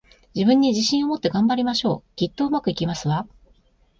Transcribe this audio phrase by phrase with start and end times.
[0.33, 2.15] 自分に自信を持って、頑張りましょう！
[2.15, 3.27] きっと、上手くいきますわ